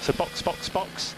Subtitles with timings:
[0.00, 1.16] So box, box, box.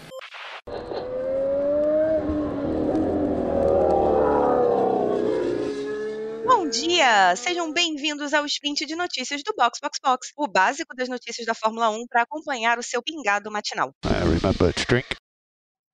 [6.45, 7.35] Bom dia!
[7.35, 11.53] Sejam bem-vindos ao sprint de notícias do Box Box Box, o básico das notícias da
[11.53, 13.91] Fórmula 1 para acompanhar o seu pingado matinal.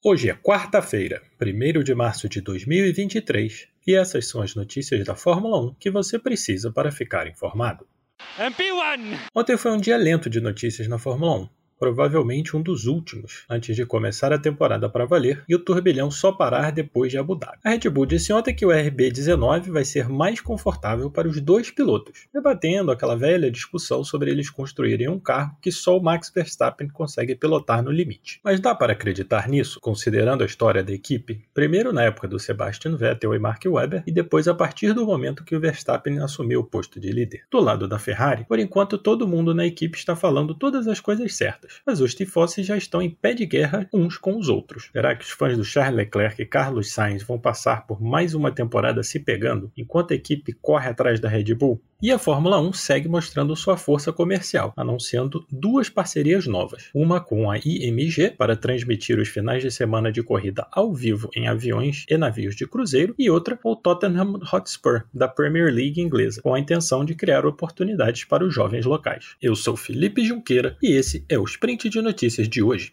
[0.04, 5.60] Hoje é quarta-feira, 1 de março de 2023, e essas são as notícias da Fórmula
[5.62, 7.88] 1 que você precisa para ficar informado.
[8.38, 9.20] MP1!
[9.34, 11.57] Ontem foi um dia lento de notícias na Fórmula 1.
[11.80, 16.32] Provavelmente um dos últimos, antes de começar a temporada para valer e o turbilhão só
[16.32, 17.60] parar depois de Abu Dhabi.
[17.64, 21.70] A Red Bull disse ontem que o RB19 vai ser mais confortável para os dois
[21.70, 26.88] pilotos, debatendo aquela velha discussão sobre eles construírem um carro que só o Max Verstappen
[26.88, 28.40] consegue pilotar no limite.
[28.44, 32.96] Mas dá para acreditar nisso, considerando a história da equipe, primeiro na época do Sebastian
[32.96, 36.66] Vettel e Mark Webber, e depois a partir do momento que o Verstappen assumiu o
[36.66, 37.44] posto de líder.
[37.52, 41.36] Do lado da Ferrari, por enquanto todo mundo na equipe está falando todas as coisas
[41.36, 44.90] certas mas os tifosses já estão em pé de guerra uns com os outros.
[44.92, 48.52] Será que os fãs do Charles Leclerc e Carlos Sainz vão passar por mais uma
[48.52, 51.82] temporada se pegando, enquanto a equipe corre atrás da Red Bull?
[52.00, 56.92] E a Fórmula 1 segue mostrando sua força comercial, anunciando duas parcerias novas.
[56.94, 61.48] Uma com a IMG para transmitir os finais de semana de corrida ao vivo em
[61.48, 66.40] aviões e navios de cruzeiro, e outra com o Tottenham Hotspur da Premier League inglesa,
[66.40, 69.36] com a intenção de criar oportunidades para os jovens locais.
[69.42, 72.92] Eu sou Felipe Junqueira e esse é o Sprint de Notícias de hoje.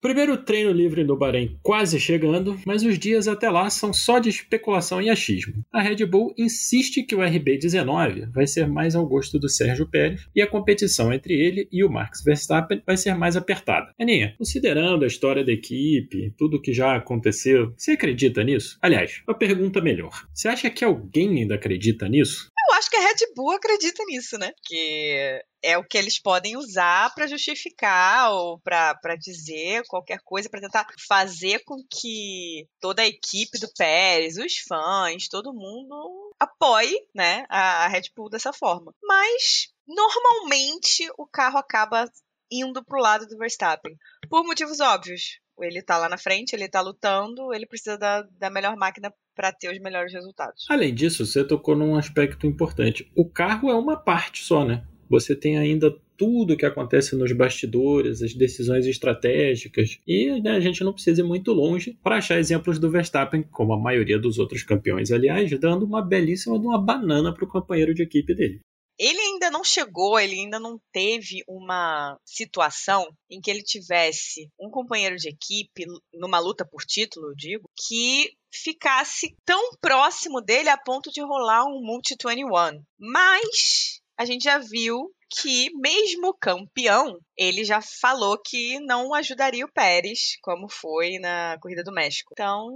[0.00, 4.30] Primeiro treino livre no Bahrein quase chegando, mas os dias até lá são só de
[4.30, 5.64] especulação e achismo.
[5.72, 10.26] A Red Bull insiste que o RB19 vai ser mais ao gosto do Sérgio Pérez
[10.34, 13.92] e a competição entre ele e o Max Verstappen vai ser mais apertada.
[14.00, 18.78] Aninha, considerando a história da equipe, tudo que já aconteceu, você acredita nisso?
[18.82, 20.26] Aliás, uma pergunta melhor.
[20.34, 22.48] Você acha que alguém ainda acredita nisso?
[22.82, 24.52] Acho que a Red Bull acredita nisso, né?
[24.64, 30.60] Que é o que eles podem usar para justificar ou para dizer qualquer coisa, para
[30.60, 37.46] tentar fazer com que toda a equipe do Pérez, os fãs, todo mundo apoie né,
[37.48, 38.92] a Red Bull dessa forma.
[39.00, 42.10] Mas, normalmente, o carro acaba
[42.50, 43.96] indo pro lado do Verstappen.
[44.28, 45.38] Por motivos óbvios.
[45.64, 49.52] Ele tá lá na frente, ele tá lutando, ele precisa da, da melhor máquina para
[49.52, 50.66] ter os melhores resultados.
[50.68, 53.10] Além disso, você tocou num aspecto importante.
[53.16, 54.84] O carro é uma parte só, né?
[55.08, 60.84] Você tem ainda tudo que acontece nos bastidores, as decisões estratégicas, e né, a gente
[60.84, 64.62] não precisa ir muito longe para achar exemplos do Verstappen, como a maioria dos outros
[64.62, 68.60] campeões, aliás, dando uma belíssima de uma banana para o companheiro de equipe dele.
[68.98, 74.70] Ele ainda não chegou, ele ainda não teve uma situação em que ele tivesse um
[74.70, 80.76] companheiro de equipe, numa luta por título, eu digo, que ficasse tão próximo dele a
[80.76, 82.82] ponto de rolar um Multi-21.
[82.98, 89.72] Mas a gente já viu que, mesmo campeão, ele já falou que não ajudaria o
[89.72, 92.30] Pérez, como foi na Corrida do México.
[92.32, 92.68] Então,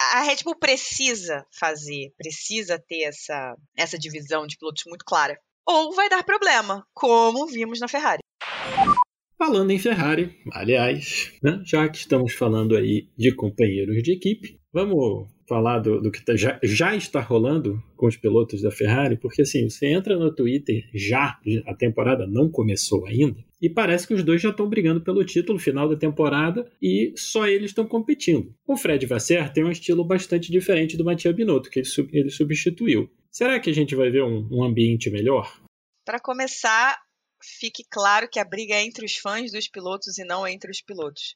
[0.00, 5.38] a Red Bull precisa fazer, precisa ter essa, essa divisão de pilotos muito clara.
[5.66, 8.22] Ou vai dar problema, como vimos na Ferrari.
[9.36, 15.28] Falando em Ferrari, aliás, né, já que estamos falando aí de companheiros de equipe, vamos
[15.48, 19.42] falar do, do que tá, já, já, está rolando com os pilotos da Ferrari, porque
[19.42, 24.22] assim, você entra no Twitter já, a temporada não começou ainda, e parece que os
[24.22, 28.54] dois já estão brigando pelo título final da temporada e só eles estão competindo.
[28.66, 33.10] O Fred Vasser tem um estilo bastante diferente do Mattia Binotto, que ele, ele substituiu.
[33.30, 35.60] Será que a gente vai ver um, um ambiente melhor?
[36.04, 36.96] Para começar,
[37.42, 40.80] fique claro que a briga é entre os fãs dos pilotos e não entre os
[40.80, 41.34] pilotos.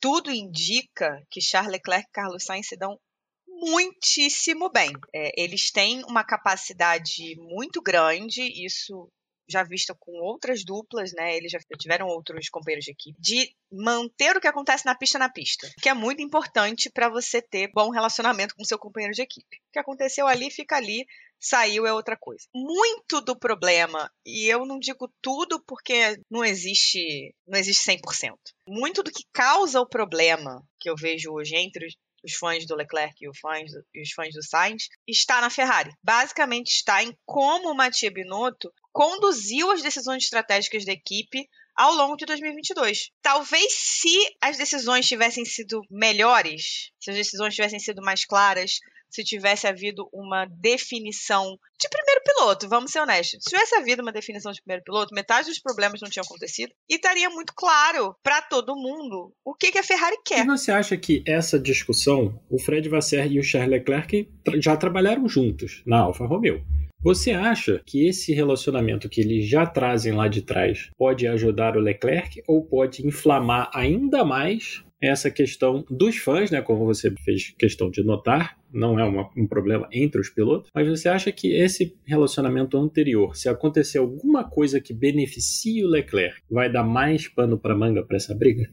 [0.00, 2.98] Tudo indica que Charles Leclerc e Carlos Sainz se dão
[3.46, 4.92] muitíssimo bem.
[5.14, 9.08] É, eles têm uma capacidade muito grande, isso
[9.50, 11.36] já vista com outras duplas, né?
[11.36, 15.28] Eles já tiveram outros companheiros de equipe, de manter o que acontece na pista na
[15.28, 19.56] pista, que é muito importante para você ter bom relacionamento com seu companheiro de equipe.
[19.56, 21.04] O que aconteceu ali fica ali,
[21.40, 22.46] saiu é outra coisa.
[22.54, 28.34] Muito do problema, e eu não digo tudo porque não existe, não existe 100%.
[28.68, 31.88] Muito do que causa o problema que eu vejo hoje entre
[32.22, 35.90] os fãs do Leclerc e os fãs do, os fãs do Sainz, está na Ferrari.
[36.02, 42.16] Basicamente está em como o Mattia Binotto conduziu as decisões estratégicas da equipe ao longo
[42.16, 43.10] de 2022.
[43.22, 49.24] Talvez se as decisões tivessem sido melhores, se as decisões tivessem sido mais claras, se
[49.24, 53.42] tivesse havido uma definição de primeiro piloto, vamos ser honestos.
[53.42, 56.94] Se tivesse havido uma definição de primeiro piloto, metade dos problemas não tinham acontecido e
[56.94, 60.44] estaria muito claro para todo mundo o que, que a Ferrari quer.
[60.44, 65.28] E você acha que essa discussão, o Fred Vasser e o Charles Leclerc já trabalharam
[65.28, 66.64] juntos na Alfa Romeo?
[67.02, 71.80] Você acha que esse relacionamento que eles já trazem lá de trás pode ajudar o
[71.80, 77.90] Leclerc ou pode inflamar ainda mais essa questão dos fãs, né, como você fez questão
[77.90, 81.96] de notar, não é uma, um problema entre os pilotos, mas você acha que esse
[82.04, 87.74] relacionamento anterior, se acontecer alguma coisa que beneficie o Leclerc, vai dar mais pano para
[87.74, 88.70] manga para essa briga?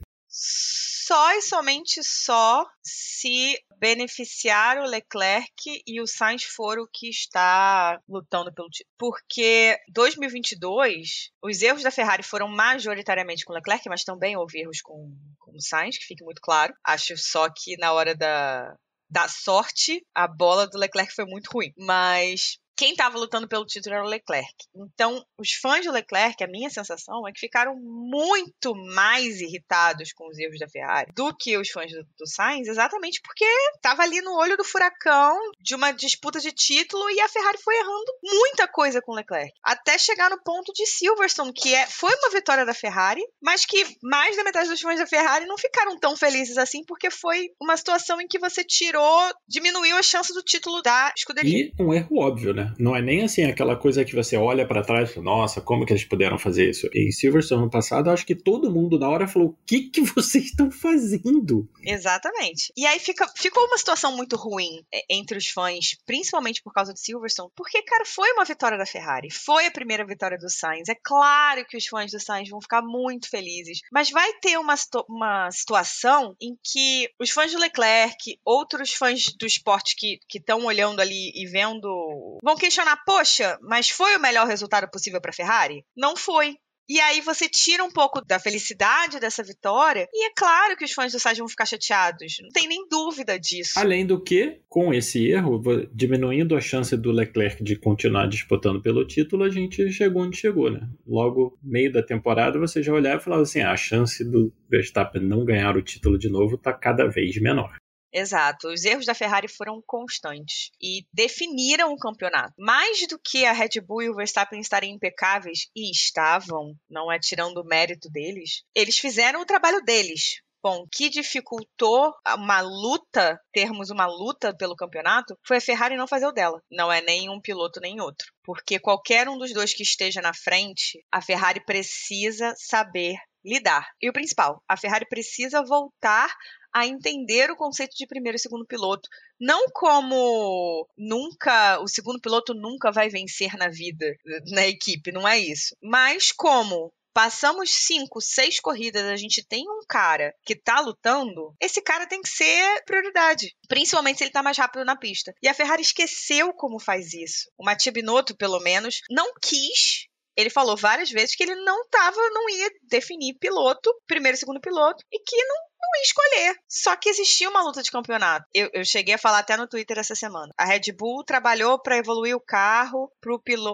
[1.07, 7.97] Só e somente só se beneficiar o Leclerc e o Sainz for o que está
[8.09, 8.93] lutando pelo título.
[8.97, 14.81] Porque 2022, os erros da Ferrari foram majoritariamente com o Leclerc, mas também houve erros
[14.81, 16.73] com, com o Sainz, que fique muito claro.
[16.83, 18.75] Acho só que na hora da,
[19.09, 21.71] da sorte, a bola do Leclerc foi muito ruim.
[21.77, 24.53] Mas quem estava lutando pelo título era o Leclerc.
[24.75, 30.27] Então, os fãs do Leclerc, a minha sensação é que ficaram muito mais irritados com
[30.27, 33.45] os erros da Ferrari do que os fãs do, do Sainz, exatamente porque
[33.75, 37.75] estava ali no olho do furacão de uma disputa de título e a Ferrari foi
[37.75, 42.13] errando muita coisa com o Leclerc, até chegar no ponto de Silverstone, que é, foi
[42.13, 45.97] uma vitória da Ferrari, mas que mais da metade dos fãs da Ferrari não ficaram
[45.97, 50.43] tão felizes assim, porque foi uma situação em que você tirou, diminuiu a chance do
[50.43, 51.71] título da escuderia.
[51.77, 52.66] E um erro óbvio, né?
[52.77, 55.85] Não é nem assim aquela coisa que você olha para trás e fala, nossa, como
[55.85, 56.89] que eles puderam fazer isso?
[56.93, 60.01] Em Silverstone no passado, eu acho que todo mundo na hora falou: o que, que
[60.15, 61.67] vocês estão fazendo?
[61.83, 62.71] Exatamente.
[62.75, 66.93] E aí fica, ficou uma situação muito ruim é, entre os fãs, principalmente por causa
[66.93, 70.89] de Silverstone, porque, cara, foi uma vitória da Ferrari, foi a primeira vitória do Sainz.
[70.89, 74.75] É claro que os fãs do Sainz vão ficar muito felizes, mas vai ter uma,
[75.09, 80.99] uma situação em que os fãs do Leclerc, outros fãs do esporte que estão olhando
[80.99, 85.83] ali e vendo, vão questionar: poxa, mas foi o melhor resultado possível para a Ferrari?
[85.95, 86.55] Não foi.
[86.89, 90.93] E aí você tira um pouco da felicidade dessa vitória, e é claro que os
[90.93, 93.73] fãs do Sainz vão ficar chateados, não tem nem dúvida disso.
[93.75, 95.61] Além do que, com esse erro,
[95.93, 100.71] diminuindo a chance do Leclerc de continuar disputando pelo título, a gente chegou onde chegou,
[100.71, 100.87] né?
[101.05, 105.21] Logo, meio da temporada, você já olhava e falava assim: ah, a chance do Verstappen
[105.21, 107.75] não ganhar o título de novo está cada vez menor.
[108.11, 108.69] Exato.
[108.69, 112.53] Os erros da Ferrari foram constantes e definiram o campeonato.
[112.57, 117.19] Mais do que a Red Bull e o Verstappen estarem impecáveis, e estavam, não é
[117.19, 120.41] tirando o mérito deles, eles fizeram o trabalho deles.
[120.63, 126.25] Bom, que dificultou uma luta, termos uma luta pelo campeonato, foi a Ferrari não fazer
[126.25, 126.61] o dela.
[126.69, 128.27] Não é nem um piloto nem outro.
[128.43, 133.15] Porque qualquer um dos dois que esteja na frente, a Ferrari precisa saber
[133.45, 133.87] lidar.
[134.01, 136.29] E o principal, a Ferrari precisa voltar
[136.73, 139.09] a entender o conceito de primeiro e segundo piloto.
[139.39, 144.05] Não como nunca, o segundo piloto nunca vai vencer na vida,
[144.51, 145.75] na equipe, não é isso.
[145.81, 151.81] Mas como passamos cinco, seis corridas, a gente tem um cara que tá lutando, esse
[151.81, 153.55] cara tem que ser prioridade.
[153.67, 155.33] Principalmente se ele tá mais rápido na pista.
[155.41, 157.49] E a Ferrari esqueceu como faz isso.
[157.57, 160.06] O Matia Binotto, pelo menos, não quis
[160.37, 164.61] ele falou várias vezes que ele não tava, não ia definir piloto, primeiro e segundo
[164.61, 166.55] piloto, e que não, não ia escolher.
[166.69, 168.45] Só que existia uma luta de campeonato.
[168.53, 170.53] Eu, eu cheguei a falar até no Twitter essa semana.
[170.55, 173.11] A Red Bull trabalhou para evoluir o carro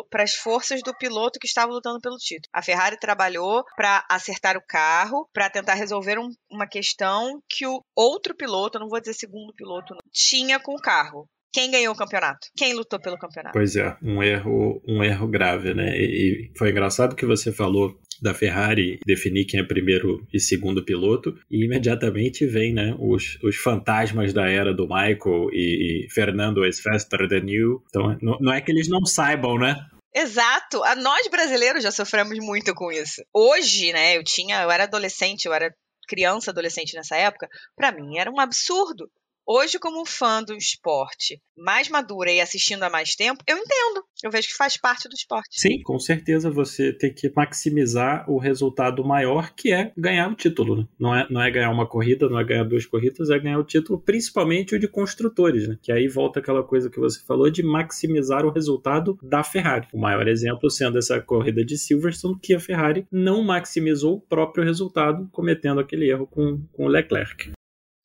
[0.09, 2.49] para as forças do piloto que estava lutando pelo título.
[2.53, 7.83] A Ferrari trabalhou para acertar o carro, para tentar resolver um, uma questão que o
[7.93, 11.97] outro piloto, não vou dizer segundo piloto, não, tinha com o carro quem ganhou o
[11.97, 12.47] campeonato?
[12.57, 13.53] Quem lutou pelo campeonato?
[13.53, 15.95] Pois é, um erro, um erro grave, né?
[15.95, 21.37] E, foi engraçado que você falou da Ferrari definir quem é primeiro e segundo piloto,
[21.51, 26.79] e imediatamente vem né, os, os fantasmas da era do Michael e, e Fernando is
[26.79, 27.83] faster than you.
[27.89, 29.75] Então, não, não é que eles não saibam, né?
[30.15, 30.83] Exato.
[30.83, 33.23] A nós brasileiros já sofremos muito com isso.
[33.33, 35.73] Hoje, né, eu tinha, eu era adolescente, eu era
[36.07, 39.09] criança, adolescente nessa época, para mim era um absurdo.
[39.45, 44.03] Hoje, como fã do esporte mais madura e assistindo há mais tempo, eu entendo.
[44.23, 45.59] Eu vejo que faz parte do esporte.
[45.59, 50.77] Sim, com certeza você tem que maximizar o resultado maior, que é ganhar o título.
[50.77, 50.87] Né?
[50.97, 53.65] Não, é, não é ganhar uma corrida, não é ganhar duas corridas, é ganhar o
[53.65, 55.77] título, principalmente o de construtores, né?
[55.81, 59.87] Que aí volta aquela coisa que você falou de maximizar o resultado da Ferrari.
[59.93, 64.63] O maior exemplo sendo essa corrida de Silverstone, que a Ferrari não maximizou o próprio
[64.63, 67.51] resultado, cometendo aquele erro com, com o Leclerc.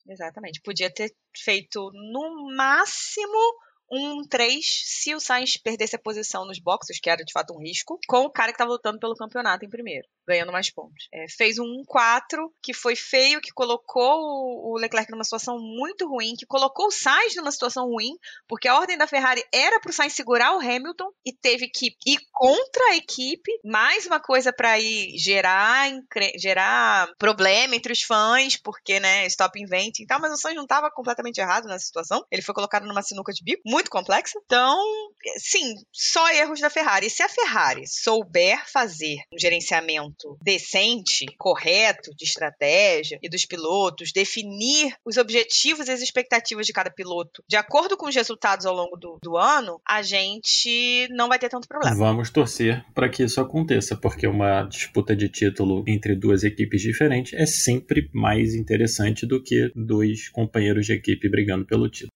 [0.09, 0.61] Exatamente.
[0.61, 3.37] Podia ter feito no máximo
[3.91, 7.59] um 3 se o Sainz perdesse a posição nos boxes, que era de fato um
[7.59, 10.07] risco, com o cara que estava lutando pelo campeonato em primeiro.
[10.29, 11.07] Ganhando mais pontos.
[11.11, 16.35] É, fez um 1-4 que foi feio, que colocou o, Leclerc numa situação muito ruim,
[16.37, 18.15] que colocou o Sainz numa situação ruim,
[18.47, 21.95] porque a ordem da Ferrari era para o Sainz segurar o Hamilton e teve que
[22.05, 25.89] ir contra a equipe, mais uma coisa para ir gerar,
[26.37, 30.63] gerar problema entre os fãs, porque, né, stop inventing e tal, mas o Sainz não
[30.63, 32.23] estava completamente errado nessa situação.
[32.31, 34.39] Ele foi colocado numa sinuca de bico muito complexa.
[34.45, 34.79] Então,
[35.37, 37.07] sim, só erros da Ferrari.
[37.07, 44.11] E se a Ferrari souber fazer um gerenciamento decente, correto de estratégia e dos pilotos,
[44.11, 48.75] definir os objetivos e as expectativas de cada piloto de acordo com os resultados ao
[48.75, 51.95] longo do, do ano, a gente não vai ter tanto problema.
[51.95, 57.33] Vamos torcer para que isso aconteça, porque uma disputa de título entre duas equipes diferentes
[57.33, 62.11] é sempre mais interessante do que dois companheiros de equipe brigando pelo título.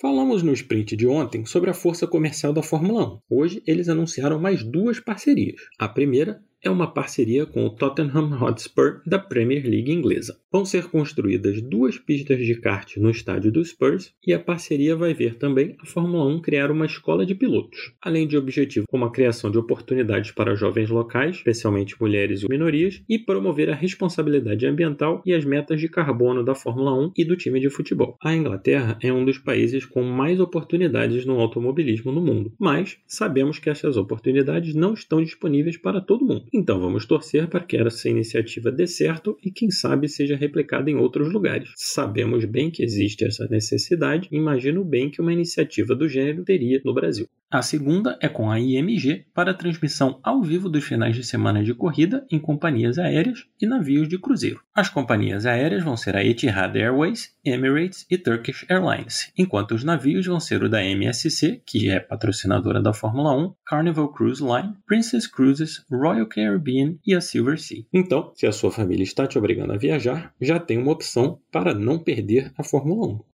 [0.00, 3.18] Falamos no sprint de ontem sobre a força comercial da Fórmula 1.
[3.30, 5.60] Hoje eles anunciaram mais duas parcerias.
[5.78, 10.38] A primeira é uma parceria com o Tottenham Hotspur da Premier League inglesa.
[10.50, 15.12] Vão ser construídas duas pistas de kart no estádio do Spurs e a parceria vai
[15.12, 19.12] ver também a Fórmula 1 criar uma escola de pilotos, além de objetivos como a
[19.12, 25.22] criação de oportunidades para jovens locais, especialmente mulheres e minorias, e promover a responsabilidade ambiental
[25.26, 28.16] e as metas de carbono da Fórmula 1 e do time de futebol.
[28.22, 33.58] A Inglaterra é um dos países com mais oportunidades no automobilismo no mundo, mas sabemos
[33.58, 36.53] que essas oportunidades não estão disponíveis para todo mundo.
[36.56, 40.94] Então vamos torcer para que essa iniciativa dê certo e quem sabe seja replicada em
[40.94, 41.72] outros lugares.
[41.74, 46.94] Sabemos bem que existe essa necessidade, imagino bem que uma iniciativa do gênero teria no
[46.94, 47.26] Brasil.
[47.50, 51.72] A segunda é com a IMG para transmissão ao vivo dos finais de semana de
[51.72, 54.60] corrida em companhias aéreas e navios de cruzeiro.
[54.74, 60.26] As companhias aéreas vão ser a Etihad Airways, Emirates e Turkish Airlines, enquanto os navios
[60.26, 65.28] vão ser o da MSC, que é patrocinadora da Fórmula 1, Carnival Cruise Line, Princess
[65.28, 67.84] Cruises, Royal Caribbean e a Silver Sea.
[67.92, 71.72] Então, se a sua família está te obrigando a viajar, já tem uma opção para
[71.72, 73.33] não perder a Fórmula 1.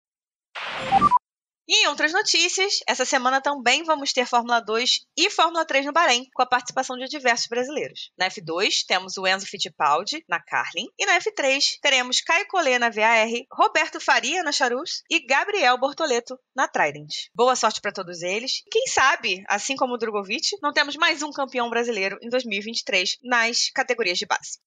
[1.69, 5.93] E em outras notícias, essa semana também vamos ter Fórmula 2 e Fórmula 3 no
[5.93, 8.13] Bahrein, com a participação de diversos brasileiros.
[8.17, 12.89] Na F2, temos o Enzo Fittipaldi na Carlin, e na F3 teremos Caio Collet na
[12.89, 17.13] VAR, Roberto Faria na Charus e Gabriel Bortoleto na Trident.
[17.35, 18.63] Boa sorte para todos eles.
[18.67, 23.19] E quem sabe, assim como o Drogovic, não temos mais um campeão brasileiro em 2023
[23.25, 24.61] nas categorias de base.